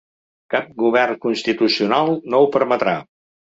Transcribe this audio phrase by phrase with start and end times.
[0.53, 2.99] Cap govern constitucional no ho permetrà.